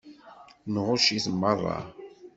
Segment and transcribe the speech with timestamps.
[0.73, 1.79] Nɣucc-it meṛṛa.